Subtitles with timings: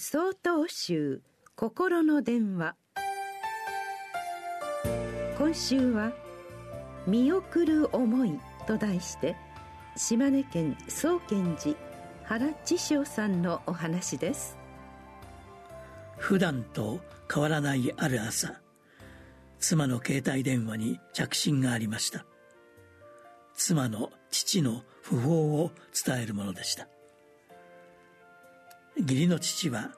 [0.00, 1.22] 総統集
[1.56, 2.76] 心の電話。
[5.36, 6.12] 今週は
[7.08, 8.38] 「見送る思い」
[8.68, 9.34] と題して
[9.96, 11.76] 島根県宗建寺
[12.22, 14.56] 原知正さんのお話です。
[16.16, 18.60] 普段と変わらないある朝
[19.58, 22.24] 妻の携帯電話に着信がありました。
[23.52, 26.86] 妻の父の訃報を伝えるものでした。
[28.98, 29.90] 義理の父は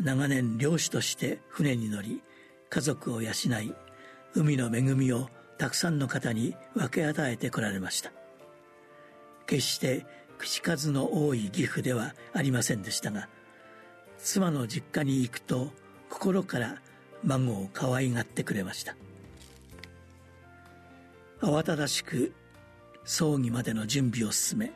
[0.00, 2.22] 長年漁師として船に乗り
[2.70, 3.74] 家族を養い
[4.34, 5.28] 海の恵みを
[5.58, 8.12] たくさんの方に分け与えてこられました。
[9.46, 10.04] 決して
[10.38, 13.28] 口数の多い義父ではありませんでしたが
[14.18, 15.70] 妻の実家に行くと
[16.10, 16.82] 心から
[17.24, 18.96] 孫を可愛がってくれました。
[21.40, 22.32] 慌ただしく
[23.04, 24.72] 葬儀までの準備を進め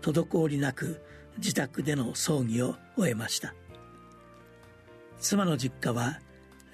[0.00, 1.02] 滞りなく
[1.40, 3.54] 自宅での葬儀を終えました。
[5.18, 6.20] 妻の実家は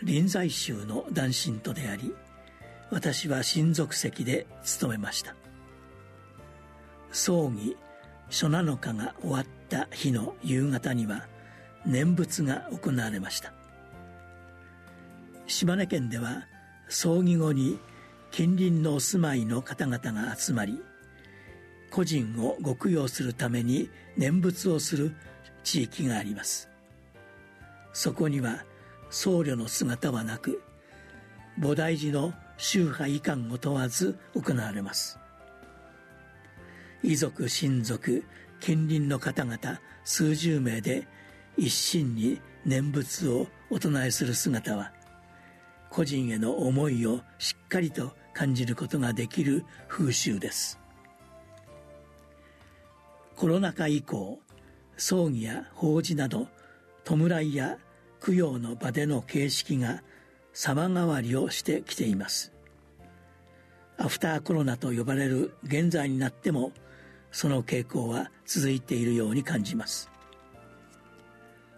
[0.02, 2.14] 臨済宗の男信徒であり
[2.90, 5.34] 私は親族席で勤めました。
[7.10, 7.76] 葬儀
[8.28, 11.26] 初七日が終わった日の夕方には
[11.84, 13.52] 念仏が行われました。
[15.46, 16.44] 島根県では
[16.88, 17.78] 葬儀後に
[18.32, 20.82] 近隣のお住まいの方々が集まり
[21.96, 25.16] 個人をご供養するために念仏をする
[25.64, 26.68] 地域があります。
[27.94, 28.66] そこには
[29.08, 30.62] 僧侶の姿はなく
[31.58, 35.18] 菩提寺の宗派遺憾を問わず行われます。
[37.02, 38.22] 遺族親族
[38.60, 41.08] 近隣の方々数十名で
[41.56, 44.92] 一心に念仏をお唱えする姿は
[45.88, 50.78] 個人への思いをしっかりと感じることができる風習です。
[53.36, 54.40] コロナ禍以降
[54.96, 56.48] 葬儀や法事など
[57.04, 57.76] 弔いや
[58.24, 60.02] 供養の場での形式が
[60.54, 62.52] 様変わりをしてきています。
[63.98, 66.72] アフターコロナと呼ばれる現在になっても
[67.30, 70.10] その傾向は続いているように感じます。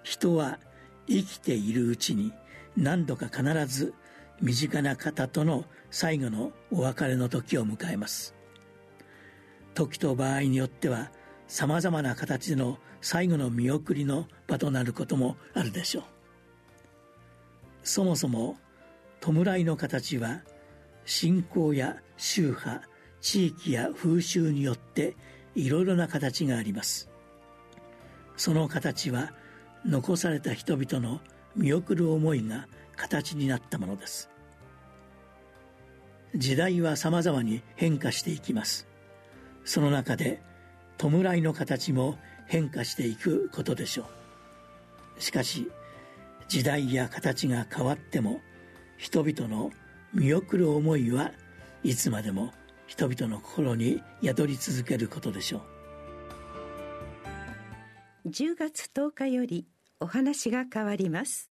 [0.04, 0.60] 人は
[1.08, 2.32] 生きているうちに
[2.76, 3.94] 何度か必ず
[4.40, 8.36] 身近な方との最後のお別れの時を迎えます。
[9.74, 11.10] 時と場合によっては
[11.48, 16.04] さまざまな形での最後の見送りの場となることもあるでしょう。
[17.82, 18.58] そもそも
[19.20, 20.42] 弔いの形は
[21.06, 22.82] 信仰や宗派
[23.20, 25.16] 地域や風習によって
[25.54, 27.08] いろいろな形があります。
[28.36, 29.32] その形は
[29.86, 31.20] 残された人々の
[31.56, 34.30] 見送る思いが形になったものです。
[36.36, 38.86] 時代はさまざまに変化していきます。
[39.64, 40.42] その中で
[40.98, 44.08] 弔いの形も変化していくことでしょ
[45.18, 45.22] う。
[45.22, 45.70] しかし
[46.48, 48.40] 時代や形が変わっても
[48.96, 49.70] 人々の
[50.12, 51.32] 見送る思いは
[51.84, 52.52] いつまでも
[52.86, 55.58] 人々の心に宿り続けることでしょ
[58.24, 58.30] う。
[58.30, 59.66] 10月10日より
[60.00, 61.47] お話が変わります。